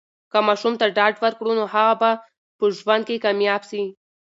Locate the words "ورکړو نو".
1.19-1.65